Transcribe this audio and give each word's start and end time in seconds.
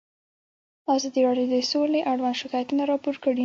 ازادي 0.93 1.19
راډیو 1.27 1.45
د 1.53 1.55
سوله 1.71 1.99
اړوند 2.11 2.39
شکایتونه 2.41 2.83
راپور 2.91 3.15
کړي. 3.23 3.39